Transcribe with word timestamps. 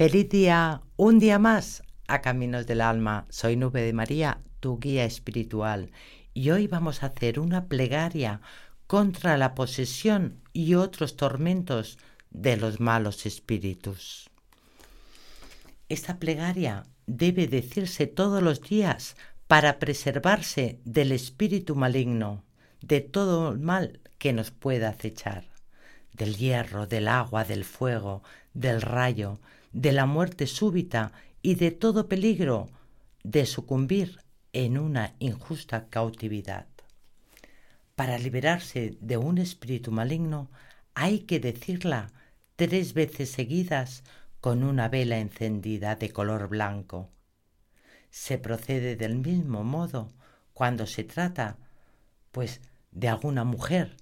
Feliz 0.00 0.30
día, 0.30 0.80
un 0.96 1.18
día 1.18 1.38
más 1.38 1.82
a 2.08 2.22
Caminos 2.22 2.66
del 2.66 2.80
Alma. 2.80 3.26
Soy 3.28 3.56
Nube 3.56 3.82
de 3.82 3.92
María, 3.92 4.40
tu 4.58 4.78
guía 4.78 5.04
espiritual, 5.04 5.90
y 6.32 6.48
hoy 6.52 6.68
vamos 6.68 7.02
a 7.02 7.08
hacer 7.08 7.38
una 7.38 7.66
plegaria 7.66 8.40
contra 8.86 9.36
la 9.36 9.54
posesión 9.54 10.40
y 10.54 10.74
otros 10.74 11.16
tormentos 11.16 11.98
de 12.30 12.56
los 12.56 12.80
malos 12.80 13.26
espíritus. 13.26 14.30
Esta 15.90 16.18
plegaria 16.18 16.86
debe 17.06 17.46
decirse 17.46 18.06
todos 18.06 18.42
los 18.42 18.62
días 18.62 19.16
para 19.48 19.78
preservarse 19.78 20.80
del 20.86 21.12
espíritu 21.12 21.76
maligno, 21.76 22.42
de 22.80 23.02
todo 23.02 23.52
el 23.52 23.58
mal 23.58 24.00
que 24.16 24.32
nos 24.32 24.50
pueda 24.50 24.88
acechar, 24.88 25.44
del 26.14 26.38
hierro, 26.38 26.86
del 26.86 27.06
agua, 27.06 27.44
del 27.44 27.66
fuego, 27.66 28.22
del 28.54 28.80
rayo, 28.80 29.40
de 29.72 29.92
la 29.92 30.06
muerte 30.06 30.46
súbita 30.46 31.12
y 31.42 31.54
de 31.54 31.70
todo 31.70 32.08
peligro 32.08 32.68
de 33.22 33.46
sucumbir 33.46 34.20
en 34.52 34.78
una 34.78 35.14
injusta 35.18 35.88
cautividad. 35.88 36.66
Para 37.94 38.18
liberarse 38.18 38.96
de 39.00 39.16
un 39.16 39.38
espíritu 39.38 39.92
maligno 39.92 40.50
hay 40.94 41.20
que 41.20 41.38
decirla 41.38 42.12
tres 42.56 42.94
veces 42.94 43.30
seguidas 43.30 44.02
con 44.40 44.62
una 44.64 44.88
vela 44.88 45.18
encendida 45.18 45.96
de 45.96 46.10
color 46.10 46.48
blanco. 46.48 47.10
Se 48.10 48.38
procede 48.38 48.96
del 48.96 49.16
mismo 49.16 49.64
modo 49.64 50.12
cuando 50.52 50.86
se 50.86 51.04
trata, 51.04 51.58
pues, 52.32 52.60
de 52.90 53.08
alguna 53.08 53.44
mujer 53.44 53.96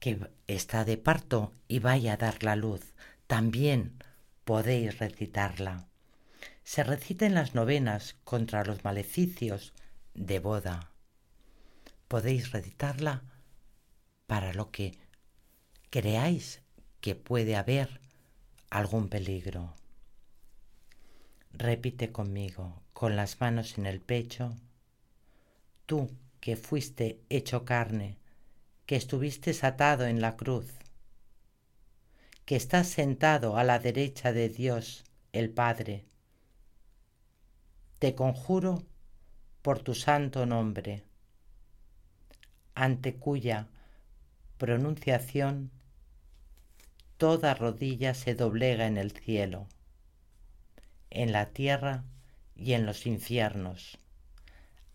que 0.00 0.30
está 0.46 0.84
de 0.84 0.96
parto 0.96 1.52
y 1.68 1.78
vaya 1.78 2.14
a 2.14 2.16
dar 2.16 2.42
la 2.42 2.56
luz. 2.56 2.94
También 3.26 4.02
podéis 4.48 4.98
recitarla. 4.98 5.90
Se 6.64 6.82
recita 6.82 7.26
en 7.26 7.34
las 7.34 7.54
novenas 7.54 8.16
contra 8.24 8.64
los 8.64 8.82
maleficios 8.82 9.74
de 10.14 10.38
boda. 10.38 10.90
Podéis 12.08 12.50
recitarla 12.50 13.24
para 14.26 14.54
lo 14.54 14.70
que 14.70 14.98
creáis 15.90 16.62
que 17.02 17.14
puede 17.14 17.56
haber 17.56 18.00
algún 18.70 19.10
peligro. 19.10 19.74
Repite 21.52 22.10
conmigo, 22.10 22.80
con 22.94 23.16
las 23.16 23.42
manos 23.42 23.76
en 23.76 23.84
el 23.84 24.00
pecho, 24.00 24.56
tú 25.84 26.10
que 26.40 26.56
fuiste 26.56 27.20
hecho 27.28 27.66
carne, 27.66 28.16
que 28.86 28.96
estuviste 28.96 29.54
atado 29.60 30.06
en 30.06 30.22
la 30.22 30.36
cruz, 30.36 30.72
que 32.48 32.56
estás 32.56 32.88
sentado 32.88 33.58
a 33.58 33.62
la 33.62 33.78
derecha 33.78 34.32
de 34.32 34.48
Dios 34.48 35.04
el 35.32 35.50
Padre. 35.50 36.06
Te 37.98 38.14
conjuro 38.14 38.84
por 39.60 39.80
tu 39.80 39.94
santo 39.94 40.46
nombre, 40.46 41.04
ante 42.74 43.16
cuya 43.16 43.68
pronunciación 44.56 45.70
toda 47.18 47.52
rodilla 47.52 48.14
se 48.14 48.34
doblega 48.34 48.86
en 48.86 48.96
el 48.96 49.10
cielo, 49.10 49.66
en 51.10 51.32
la 51.32 51.50
tierra 51.50 52.04
y 52.56 52.72
en 52.72 52.86
los 52.86 53.04
infiernos, 53.04 53.98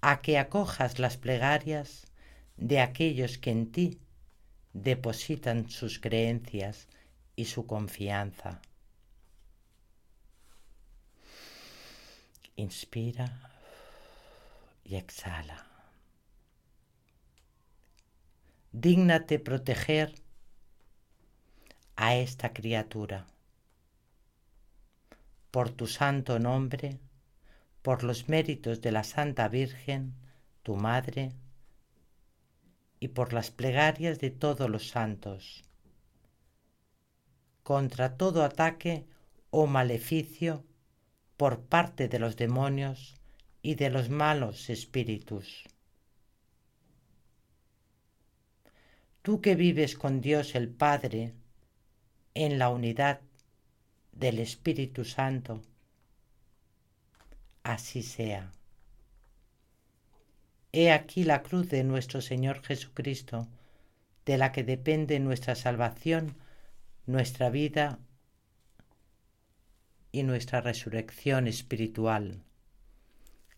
a 0.02 0.22
que 0.24 0.40
acojas 0.40 0.98
las 0.98 1.18
plegarias 1.18 2.08
de 2.58 2.80
aquellos 2.80 3.38
que 3.38 3.52
en 3.52 3.72
ti 3.72 4.00
depositan 4.74 5.70
sus 5.70 6.00
creencias 6.00 6.88
y 7.36 7.46
su 7.46 7.66
confianza. 7.66 8.62
Inspira 12.56 13.52
y 14.84 14.96
exhala. 14.96 15.66
Dígnate 18.72 19.40
proteger 19.40 20.14
a 21.96 22.16
esta 22.16 22.54
criatura. 22.54 23.28
Por 25.52 25.70
tu 25.70 25.88
santo 25.88 26.40
nombre, 26.40 27.00
por 27.82 28.04
los 28.04 28.30
méritos 28.30 28.82
de 28.82 28.92
la 28.92 29.04
Santa 29.04 29.48
Virgen, 29.48 30.16
tu 30.64 30.76
Madre, 30.76 31.34
y 33.00 33.10
por 33.10 33.34
las 33.34 33.52
plegarias 33.52 34.20
de 34.20 34.32
todos 34.32 34.70
los 34.70 34.88
santos 34.88 35.64
contra 37.64 38.18
todo 38.18 38.44
ataque 38.44 39.06
o 39.50 39.68
maleficio 39.68 40.64
por 41.38 41.62
parte 41.62 42.08
de 42.08 42.20
los 42.20 42.36
demonios 42.36 43.16
y 43.62 43.76
de 43.76 43.90
los 43.90 44.10
malos 44.10 44.70
espíritus. 44.70 45.64
Tú 49.22 49.40
que 49.40 49.56
vives 49.56 49.96
con 49.96 50.20
Dios 50.20 50.54
el 50.54 50.70
Padre 50.70 51.34
en 52.34 52.60
la 52.60 52.70
unidad 52.70 53.22
del 54.12 54.40
Espíritu 54.40 55.06
Santo, 55.06 55.62
así 57.64 58.04
sea. 58.04 58.52
He 60.74 60.92
aquí 60.92 61.24
la 61.24 61.42
cruz 61.42 61.70
de 61.70 61.84
nuestro 61.84 62.20
Señor 62.20 62.62
Jesucristo, 62.64 63.48
de 64.26 64.38
la 64.38 64.52
que 64.52 64.64
depende 64.64 65.20
nuestra 65.20 65.56
salvación 65.56 66.36
nuestra 67.06 67.50
vida 67.50 68.00
y 70.12 70.24
nuestra 70.24 70.62
resurrección 70.62 71.48
espiritual, 71.48 72.44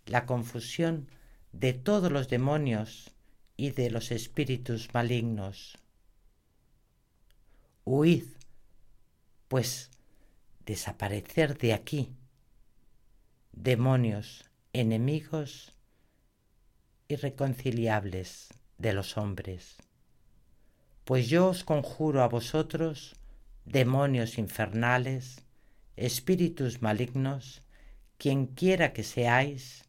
la 0.06 0.26
confusión 0.26 1.10
de 1.52 1.74
todos 1.74 2.12
los 2.12 2.28
demonios 2.28 3.12
y 3.56 3.72
de 3.72 3.92
los 3.92 4.12
espíritus 4.12 4.94
malignos. 4.94 5.78
Huid, 7.84 8.26
pues 9.48 9.92
desaparecer 10.66 11.58
de 11.58 11.74
aquí, 11.74 12.16
demonios, 13.52 14.50
enemigos 14.74 15.72
irreconciliables 17.08 18.50
de 18.80 18.94
los 18.94 19.18
hombres. 19.18 19.78
Pues 21.04 21.30
yo 21.30 21.50
os 21.50 21.64
conjuro 21.64 22.24
a 22.24 22.28
vosotros 22.28 23.16
demonios 23.66 24.38
infernales, 24.38 25.44
espíritus 25.96 26.82
malignos, 26.82 27.64
quien 28.18 28.46
quiera 28.46 28.94
que 28.94 29.04
seáis, 29.04 29.84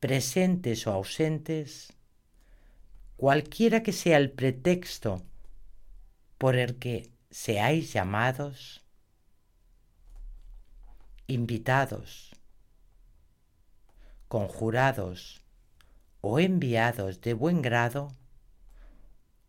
presentes 0.00 0.86
o 0.86 0.92
ausentes, 0.92 1.92
cualquiera 3.16 3.82
que 3.82 3.92
sea 3.92 4.16
el 4.16 4.30
pretexto 4.30 5.22
por 6.38 6.54
el 6.54 6.78
que 6.78 7.10
seáis 7.30 7.92
llamados, 7.92 8.84
invitados, 11.26 12.36
conjurados 14.28 15.42
o 16.20 16.38
enviados 16.38 17.20
de 17.20 17.34
buen 17.34 17.60
grado, 17.60 18.12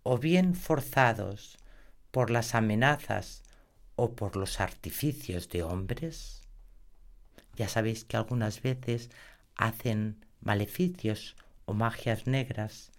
o 0.02 0.18
bien 0.18 0.56
forzados 0.56 1.59
por 2.12 2.30
las 2.32 2.56
amenazas 2.56 3.44
o 3.96 4.16
por 4.16 4.36
los 4.36 4.60
artificios 4.60 5.50
de 5.50 5.64
hombres? 5.64 6.42
Ya 7.56 7.68
sabéis 7.68 8.06
que 8.06 8.18
algunas 8.18 8.62
veces 8.62 9.10
hacen 9.56 10.26
maleficios 10.42 11.36
o 11.66 11.74
magias 11.74 12.26
negras. 12.26 12.92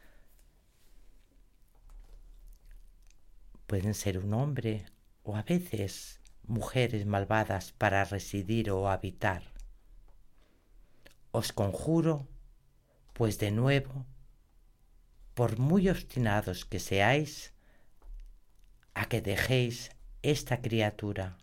Pueden 3.67 3.95
ser 3.95 4.19
un 4.19 4.35
hombre 4.35 4.87
o 5.23 5.37
a 5.37 5.43
veces 5.43 6.21
mujeres 6.43 7.07
malvadas 7.07 7.73
para 7.73 8.05
residir 8.05 8.71
o 8.71 8.91
habitar. 8.91 9.43
Os 11.33 11.53
conjuro, 11.53 12.27
pues 13.13 13.39
de 13.39 13.53
nuevo, 13.53 14.05
por 15.35 15.59
muy 15.59 15.89
obstinados 15.89 16.65
que 16.65 16.81
seáis, 16.81 17.55
a 19.01 19.07
que 19.07 19.23
dejéis 19.23 19.93
esta 20.21 20.61
criatura. 20.61 21.39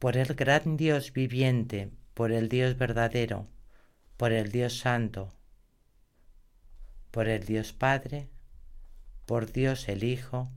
Por 0.00 0.16
el 0.16 0.34
gran 0.34 0.76
Dios 0.76 1.12
viviente, 1.12 1.92
por 2.14 2.32
el 2.32 2.48
Dios 2.48 2.76
verdadero, 2.76 3.46
por 4.16 4.32
el 4.32 4.50
Dios 4.50 4.76
santo, 4.80 5.32
por 7.12 7.28
el 7.28 7.44
Dios 7.44 7.72
Padre, 7.72 8.28
por 9.24 9.52
Dios 9.52 9.88
el 9.88 10.02
Hijo, 10.02 10.50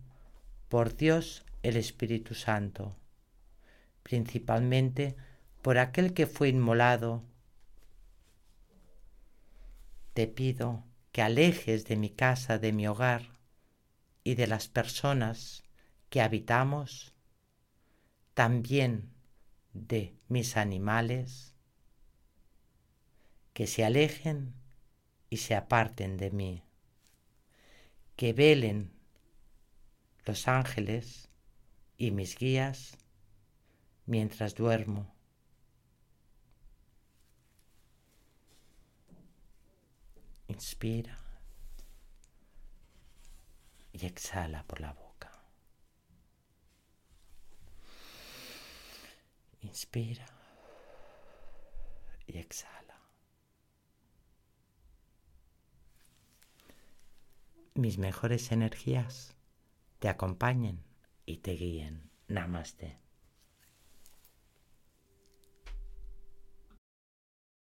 por 0.70 0.98
Dios 0.98 1.46
el 1.62 1.78
Espíritu 1.78 2.34
Santo, 2.34 2.96
principalmente 4.02 5.16
por 5.62 5.78
aquel 5.78 6.16
que 6.16 6.26
fue 6.26 6.50
inmolado 6.50 7.29
te 10.20 10.28
pido 10.28 10.84
que 11.14 11.22
alejes 11.22 11.86
de 11.86 11.96
mi 11.96 12.10
casa, 12.10 12.60
de 12.60 12.74
mi 12.74 12.86
hogar 12.90 13.40
y 14.26 14.36
de 14.36 14.48
las 14.48 14.68
personas 14.68 15.64
que 16.10 16.20
habitamos, 16.20 17.14
también 18.34 19.14
de 19.72 20.20
mis 20.28 20.58
animales, 20.58 21.56
que 23.54 23.66
se 23.66 23.86
alejen 23.86 24.56
y 25.30 25.38
se 25.38 25.56
aparten 25.56 26.18
de 26.18 26.32
mí, 26.32 26.64
que 28.18 28.34
velen 28.34 28.92
los 30.26 30.50
ángeles 30.50 31.30
y 31.96 32.12
mis 32.12 32.38
guías 32.38 32.98
mientras 34.06 34.54
duermo. 34.54 35.16
Inspira 40.60 41.18
y 43.94 44.06
exhala 44.06 44.64
por 44.64 44.82
la 44.82 44.92
boca. 44.92 45.32
Inspira 49.62 50.26
y 52.28 52.40
exhala. 52.40 53.00
Mis 57.76 57.98
mejores 57.98 58.52
energías 58.52 59.38
te 60.00 60.10
acompañen 60.10 60.84
y 61.26 61.38
te 61.38 61.54
guíen. 61.54 62.12
Namaste. 62.28 63.00